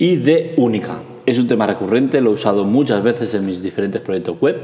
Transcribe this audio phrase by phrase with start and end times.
[0.00, 1.02] ID única.
[1.26, 4.56] Es un tema recurrente, lo he usado muchas veces en mis diferentes proyectos web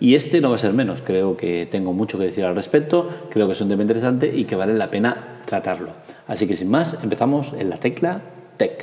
[0.00, 1.00] y este no va a ser menos.
[1.00, 4.46] Creo que tengo mucho que decir al respecto, creo que es un tema interesante y
[4.46, 5.90] que vale la pena tratarlo.
[6.26, 8.20] Así que sin más, empezamos en la tecla
[8.56, 8.82] Tech.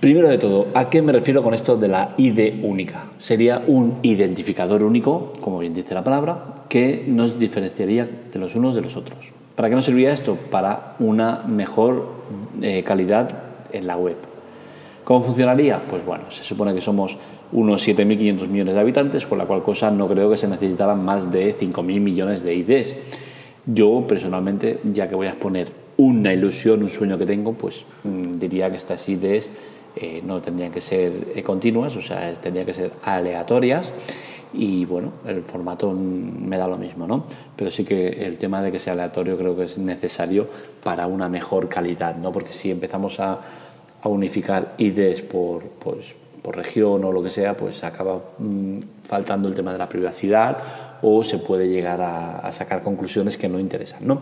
[0.00, 3.04] Primero de todo, ¿a qué me refiero con esto de la ID única?
[3.18, 8.74] Sería un identificador único, como bien dice la palabra, que nos diferenciaría de los unos
[8.74, 9.39] de los otros.
[9.60, 10.38] ¿Para qué nos serviría esto?
[10.50, 12.08] Para una mejor
[12.62, 13.28] eh, calidad
[13.70, 14.16] en la web.
[15.04, 15.82] ¿Cómo funcionaría?
[15.86, 17.18] Pues bueno, se supone que somos
[17.52, 21.30] unos 7.500 millones de habitantes, con la cual cosa no creo que se necesitaran más
[21.30, 22.94] de 5.000 millones de IDs.
[23.66, 25.68] Yo personalmente, ya que voy a exponer
[25.98, 29.50] una ilusión, un sueño que tengo, pues mm, diría que estas IDs
[29.94, 33.92] eh, no tendrían que ser eh, continuas, o sea, tendrían que ser aleatorias
[34.52, 37.24] y bueno, el formato me da lo mismo, ¿no?
[37.56, 40.48] Pero sí que el tema de que sea aleatorio creo que es necesario
[40.82, 42.32] para una mejor calidad, ¿no?
[42.32, 43.38] Porque si empezamos a,
[44.02, 49.48] a unificar IDs por, pues, por región o lo que sea, pues acaba mm, faltando
[49.48, 50.58] el tema de la privacidad
[51.02, 54.06] o se puede llegar a, sacar conclusiones que no interesan.
[54.06, 54.20] ¿no?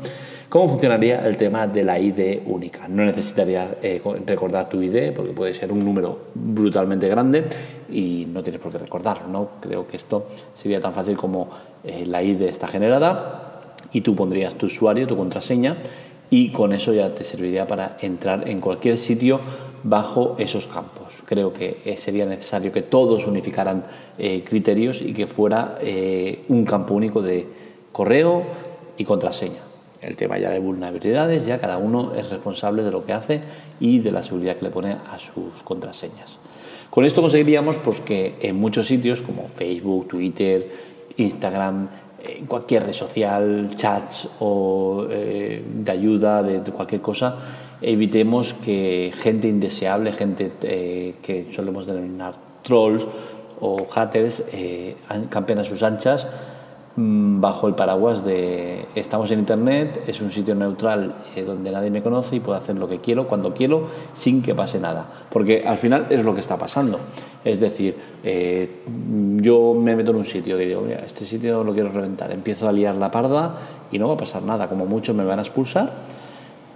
[0.49, 2.87] ¿Cómo funcionaría el tema de la ID única?
[2.89, 7.45] No necesitarías eh, recordar tu ID porque puede ser un número brutalmente grande
[7.91, 9.29] y no tienes por qué recordarlo.
[9.29, 9.49] ¿no?
[9.61, 11.49] Creo que esto sería tan fácil como
[11.85, 15.77] eh, la ID está generada y tú pondrías tu usuario, tu contraseña
[16.31, 19.41] y con eso ya te serviría para entrar en cualquier sitio
[19.83, 21.23] bajo esos campos.
[21.25, 23.85] Creo que eh, sería necesario que todos unificaran
[24.19, 27.47] eh, criterios y que fuera eh, un campo único de
[27.93, 28.43] correo
[28.97, 29.61] y contraseña.
[30.01, 33.41] El tema ya de vulnerabilidades, ya cada uno es responsable de lo que hace
[33.81, 36.39] y de la seguridad que le pone a sus contraseñas.
[36.91, 40.71] Con esto conseguiríamos pues, que en muchos sitios como Facebook, Twitter,
[41.17, 41.89] Instagram,
[42.47, 47.37] cualquier red social, chats o de ayuda, de cualquier cosa,
[47.81, 53.07] evitemos que gente indeseable, gente eh, que solemos denominar trolls
[53.61, 54.97] o haters, eh,
[55.31, 56.27] campen a sus anchas
[56.97, 61.91] mm, bajo el paraguas de estamos en internet, es un sitio neutral eh, donde nadie
[61.91, 65.07] me conoce y puedo hacer lo que quiero, cuando quiero, sin que pase nada.
[65.31, 66.99] Porque al final es lo que está pasando.
[67.45, 67.97] Es decir,
[69.37, 72.69] yo me meto en un sitio y digo, mira, este sitio lo quiero reventar, empiezo
[72.69, 73.55] a liar la parda
[73.91, 75.93] y no va a pasar nada, como mucho me van a expulsar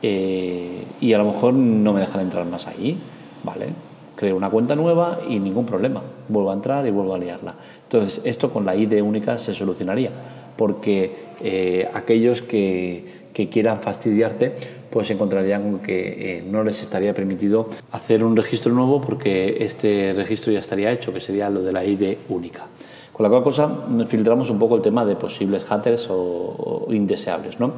[0.02, 2.98] eh, y a lo mejor no me dejan entrar más ahí,
[3.44, 3.68] ¿vale?
[4.16, 6.02] Creo una cuenta nueva y ningún problema.
[6.28, 7.54] Vuelvo a entrar y vuelvo a liarla.
[7.84, 10.10] Entonces, esto con la ID única se solucionaría,
[10.56, 14.54] porque eh, aquellos que, que, quieran fastidiarte,
[14.90, 20.52] pues encontrarían que eh, no les estaría permitido hacer un registro nuevo porque este registro
[20.52, 22.66] ya estaría hecho, que sería lo de la ID única.
[23.12, 23.70] Con la cual cosa
[24.06, 27.74] filtramos un poco el tema de posibles haters o, o indeseables, ¿no?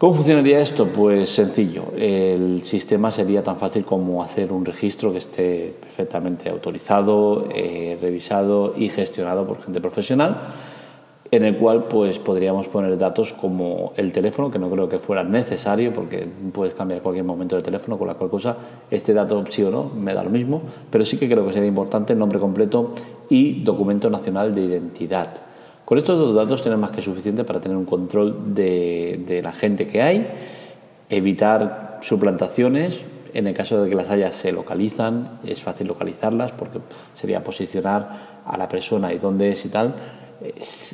[0.00, 0.86] ¿Cómo funcionaría esto?
[0.86, 1.92] Pues sencillo.
[1.94, 8.72] El sistema sería tan fácil como hacer un registro que esté perfectamente autorizado, eh, revisado
[8.78, 10.38] y gestionado por gente profesional,
[11.30, 15.22] en el cual pues podríamos poner datos como el teléfono, que no creo que fuera
[15.22, 18.56] necesario porque puedes cambiar cualquier momento de teléfono, con la cual cosa
[18.90, 21.68] este dato sí o no me da lo mismo, pero sí que creo que sería
[21.68, 22.92] importante el nombre completo
[23.28, 25.49] y documento nacional de identidad
[25.90, 29.88] con estos dos datos tienes más que suficiente para tener un control de, la gente
[29.88, 30.24] que hay,
[31.08, 33.02] evitar suplantaciones,
[33.34, 36.78] en el caso de que las haya se localizan, es fácil localizarlas porque
[37.12, 39.94] sería posicionar a la persona y dónde es y tal,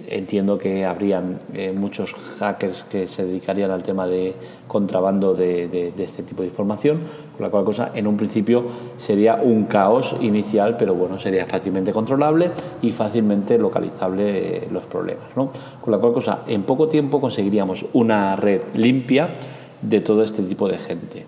[0.09, 4.35] entiendo que habrían eh, muchos hackers que se dedicarían al tema de
[4.67, 7.03] contrabando de, este tipo de información,
[7.37, 8.65] con la cual cosa en un principio
[8.99, 12.51] sería un caos inicial, pero bueno, sería fácilmente controlable
[12.83, 15.29] y fácilmente localizable eh, los problemas.
[15.37, 15.51] ¿no?
[15.81, 19.37] Con la cual cosa en poco tiempo conseguiríamos una red limpia
[19.81, 21.27] de todo este tipo de gente.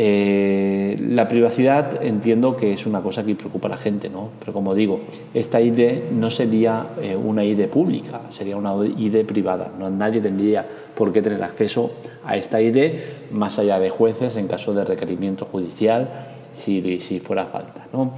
[0.00, 4.28] Eh, la privacidad entiendo que es una cosa que preocupa a la gente, ¿no?
[4.38, 5.00] pero como digo,
[5.34, 9.72] esta ID no sería eh, una ID pública, sería una ID privada.
[9.76, 10.64] No, nadie tendría
[10.94, 11.90] por qué tener acceso
[12.24, 12.92] a esta ID
[13.32, 16.08] más allá de jueces en caso de requerimiento judicial,
[16.54, 17.88] si, si fuera falta.
[17.92, 18.12] ¿no?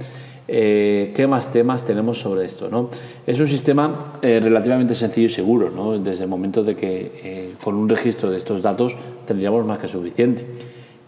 [0.47, 2.69] Eh, ¿Qué más temas tenemos sobre esto?
[2.69, 2.91] ¿no?
[3.25, 5.97] Es un sistema relativamente sencillo y seguro, ¿no?
[5.97, 8.95] desde el momento de que con un registro de estos datos
[9.25, 10.45] tendríamos más que suficiente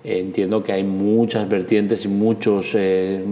[0.04, 3.24] entiendo que hay muchas vertientes y muchos eh,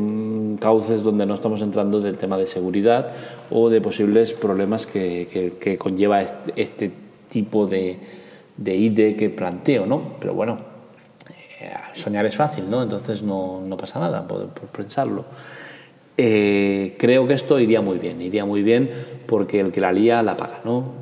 [0.59, 3.11] cauces donde no estamos entrando del tema de seguridad
[3.49, 6.91] o de posibles problemas que, que, conlleva este,
[7.29, 7.97] tipo de,
[8.55, 10.13] de, ID que planteo, ¿no?
[10.19, 10.59] Pero bueno,
[11.59, 12.83] eh, soñar es fácil, ¿no?
[12.83, 15.25] Entonces no, no pasa nada por, pensarlo.
[16.17, 18.89] Eh, creo que esto iría muy bien, iría muy bien
[19.25, 20.93] porque el que la lía la paga, ¿no?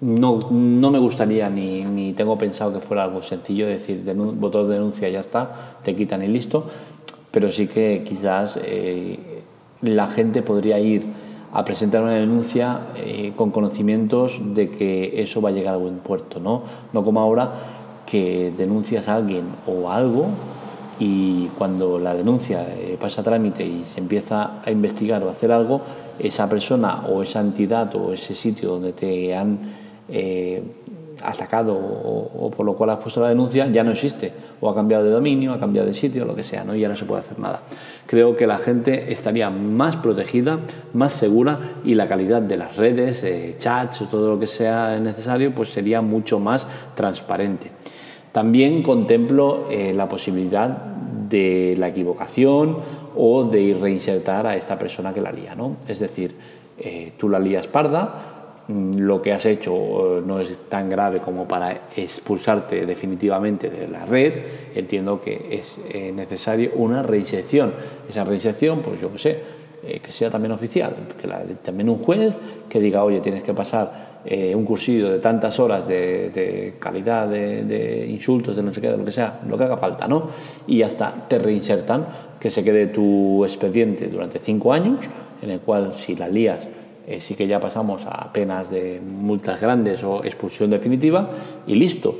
[0.00, 4.74] No, no me gustaría ni, ni, tengo pensado que fuera algo sencillo, decir, botón de
[4.74, 6.64] denuncia ya está, te quitan y listo,
[7.30, 9.42] pero sí que quizás eh,
[9.82, 11.04] la gente podría ir
[11.52, 15.98] a presentar una denuncia eh, con conocimientos de que eso va a llegar a buen
[15.98, 16.62] puerto, ¿no?
[16.92, 17.52] No como ahora
[18.06, 20.28] que denuncias a alguien o algo
[20.98, 25.32] y cuando la denuncia eh, pasa a trámite y se empieza a investigar o a
[25.32, 25.82] hacer algo,
[26.18, 29.58] esa persona o esa entidad o ese sitio donde te han
[30.10, 30.62] eh,
[31.22, 35.04] atacado o, por lo cual has puesto la denuncia ya no existe o ha cambiado
[35.04, 36.74] de dominio, ha cambiado de sitio, lo que sea, ¿no?
[36.74, 37.60] y ya no se puede hacer nada.
[38.06, 40.60] Creo que la gente estaría más protegida,
[40.94, 44.98] más segura y la calidad de las redes, eh, chats o todo lo que sea
[44.98, 47.70] necesario, pues sería mucho más transparente.
[48.32, 52.78] También contemplo eh, la posibilidad de la equivocación
[53.16, 55.76] o de reinsertar a esta persona que la lía, ¿no?
[55.86, 56.34] Es decir,
[57.18, 58.39] tú la lías parda,
[58.70, 64.04] lo que has hecho eh, no es tan grave como para expulsarte definitivamente de la
[64.04, 64.32] red,
[64.74, 67.72] entiendo que es eh, necesario una reinserción.
[68.08, 69.38] Esa reinserción, pues yo qué sé,
[69.84, 71.28] eh, que sea también oficial, que
[71.62, 72.34] también un juez
[72.68, 74.10] que diga, oye, tienes que pasar
[74.54, 79.04] un cursillo de tantas horas de, calidad, de, insultos, de no sé qué, de lo
[79.06, 80.28] que sea, lo que haga falta, ¿no?
[80.66, 82.04] Y hasta te reinsertan,
[82.38, 85.08] que se quede tu expediente durante cinco años,
[85.40, 86.68] en el cual si la lías
[87.10, 91.28] eh, sí que ya pasamos a penas de multas grandes o expulsión definitiva
[91.66, 92.14] y listo.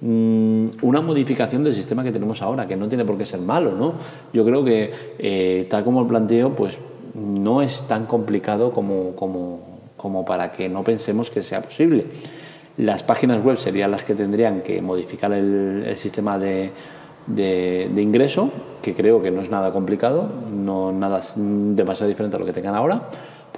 [0.00, 3.72] Mm, una modificación del sistema que tenemos ahora, que no tiene por qué ser malo,
[3.72, 3.92] ¿no?
[4.32, 6.78] Yo creo que, eh, tal como el planteo, pues
[7.14, 9.60] no es tan complicado como, como,
[9.98, 12.06] como para que no pensemos que sea posible.
[12.78, 16.70] Las páginas web serían las que tendrían que modificar el, el sistema de,
[17.26, 18.50] de, de, ingreso,
[18.80, 22.74] que creo que no es nada complicado, no nada demasiado diferente a lo que tengan
[22.74, 23.02] ahora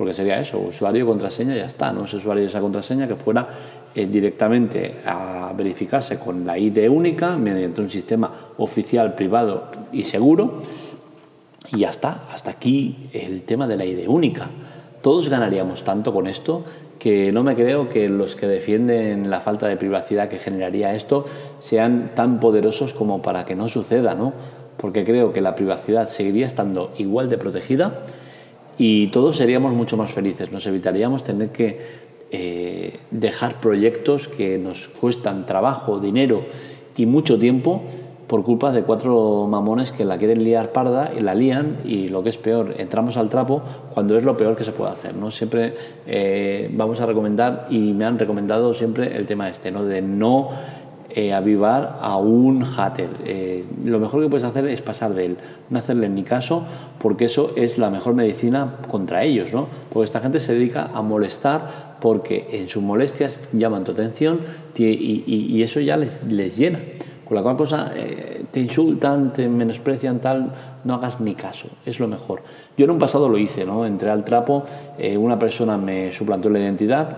[0.02, 3.46] porque sería eso, usuario contraseña ya está, no ese usuario y esa contraseña que fuera
[3.94, 10.54] eh, directamente a verificarse con la ID única mediante un sistema oficial, privado y seguro.
[11.70, 14.50] Y ya está, hasta aquí el tema de la ID única.
[15.02, 16.64] Todos ganaríamos tanto con esto
[16.98, 21.26] que no me creo que los que defienden la falta de privacidad que generaría esto
[21.60, 24.32] sean tan poderosos como para que no suceda, ¿no?
[24.78, 28.00] Porque creo que la privacidad seguiría estando igual de protegida
[28.84, 30.50] y todos seríamos mucho más felices.
[30.50, 31.78] Nos evitaríamos tener que
[32.32, 36.46] eh, dejar proyectos que nos cuestan trabajo, dinero
[36.96, 37.84] y mucho tiempo
[38.26, 42.24] por culpa de cuatro mamones que la quieren liar parda y la lían y lo
[42.24, 43.62] que es peor, entramos al trapo
[43.94, 45.14] cuando es lo peor que se puede hacer.
[45.14, 45.30] ¿no?
[45.30, 45.74] Siempre
[46.04, 49.84] eh, vamos a recomendar y me han recomendado siempre el tema este, ¿no?
[49.84, 50.48] de no
[51.14, 53.10] eh, avivar a un hater.
[53.24, 55.36] Eh, lo mejor que puedes hacer es pasar de él,
[55.68, 56.64] no hacerle ni caso,
[56.98, 59.68] porque eso es la mejor medicina contra ellos, ¿no?
[59.92, 61.68] Porque esta gente se dedica a molestar
[62.00, 64.40] porque en sus molestias llaman tu atención
[64.76, 66.78] y, eso ya les, les, llena.
[67.26, 70.52] Con la cual cosa eh, te insultan, te menosprecian, tal,
[70.84, 72.42] no hagas ni caso, es lo mejor.
[72.76, 73.84] Yo en un pasado lo hice, ¿no?
[73.84, 74.64] Entré al trapo,
[75.18, 77.16] una persona me suplantó la identidad,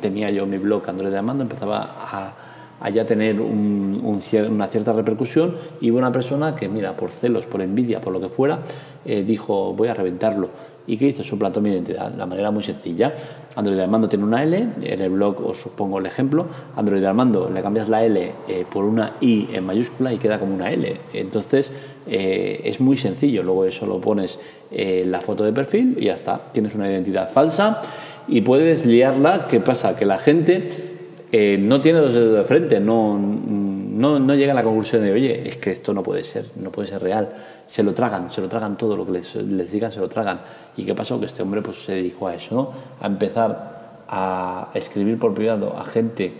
[0.00, 2.41] tenía yo mi blog Android de Amando, empezaba a
[2.82, 8.12] allá tener una cierta repercusión y una persona que, mira, por celos, por envidia, por
[8.12, 8.58] lo que fuera,
[9.04, 10.48] eh, dijo, voy a reventarlo.
[10.84, 11.22] ¿Y qué hizo?
[11.22, 12.12] Suplantó mi identidad.
[12.16, 13.14] La manera muy sencilla.
[13.54, 16.44] Android Armando tiene una L, en el blog os pongo el ejemplo.
[16.74, 20.52] Android Armando le cambias la L eh, por una I en mayúscula y queda como
[20.52, 21.00] una L.
[21.12, 21.70] Entonces
[22.08, 23.44] eh, es muy sencillo.
[23.44, 24.40] Luego eso lo pones
[24.72, 26.40] la foto de perfil y ya está.
[26.50, 27.82] Tienes una identidad falsa
[28.26, 29.46] y puedes liarla.
[29.46, 29.94] ¿Qué pasa?
[29.94, 30.91] Que la gente
[31.32, 35.48] no tiene dos dedos de frente, no, no, no, llega a la conclusión de, oye,
[35.48, 37.30] es que esto no puede ser, no puede ser real.
[37.66, 40.40] Se lo tragan, se lo tragan todo lo que les, les digan, se lo tragan.
[40.76, 41.18] ¿Y qué pasó?
[41.18, 42.70] Que este hombre pues, se dedicó a eso, ¿no?
[43.00, 46.34] a empezar a escribir por privado a gente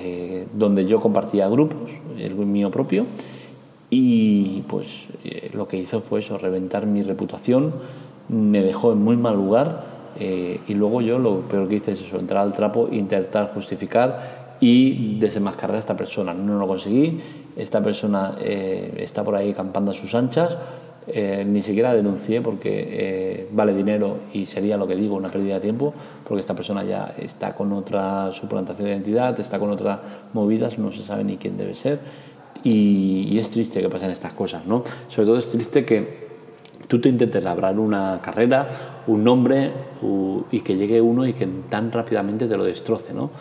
[0.00, 3.06] eh, donde yo compartía grupos, el mío propio,
[3.90, 4.86] y pues
[5.22, 7.74] eh, lo que hizo fue eso, reventar mi reputación,
[8.28, 12.00] me dejó en muy mal lugar eh, y luego yo lo peor que hice es
[12.00, 16.32] eso, entrar al trapo, intentar justificar y desenmascarar a esta persona.
[16.32, 17.20] No lo conseguí,
[17.56, 20.56] esta persona eh, está por ahí campando a sus anchas,
[21.06, 25.60] eh, ni siquiera denuncié porque vale dinero y sería lo que digo, una pérdida de
[25.60, 25.92] tiempo,
[26.26, 30.00] porque esta persona ya está con otra suplantación de identidad, está con otras
[30.32, 31.98] movidas, no se sabe ni quién debe ser.
[32.62, 34.84] Y, y es triste que pasen estas cosas, ¿no?
[35.08, 36.23] Sobre todo es triste que
[36.94, 38.68] tú te intentes labrar una carrera,
[39.08, 39.72] un nombre
[40.52, 43.32] y que llegue uno y que tan rápidamente te lo destroce, ¿no?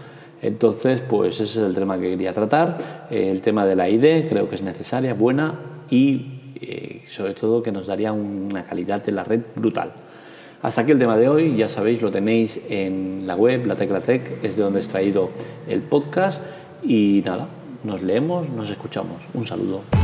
[0.42, 2.78] Entonces, pues ese es el tema que quería tratar.
[3.12, 5.54] el tema de la ID creo que es necesaria, buena
[5.92, 9.94] y eh, sobre todo que nos daría una calidad de la red brutal.
[10.64, 14.44] Hasta aquí el tema de hoy, ya sabéis, lo tenéis en la web, la Teclatec,
[14.44, 15.30] es de donde he extraído
[15.68, 16.42] el podcast
[16.82, 17.48] y nada,
[17.84, 19.22] nos leemos, nos escuchamos.
[19.36, 20.03] Un saludo.